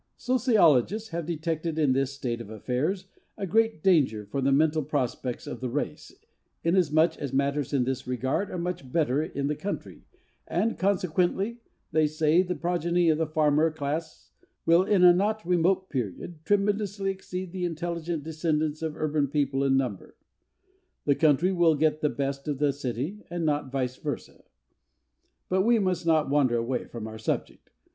[0.17, 3.05] Sociologists have detected in this state of affairs
[3.37, 6.11] a great danger for the mental prospects of the race
[6.63, 10.01] inasmuch as matters in this regard are much better in the country
[10.47, 11.59] and, consequently,
[11.91, 14.31] they say, the progeny of the farmer class
[14.65, 19.77] will in a not remote period tremendously exceed the intelligent descendants of urban people in
[19.77, 20.15] number.
[21.05, 24.45] The country will get the best of the city and not vice versa.
[25.47, 27.69] But we must not wander away from our subject.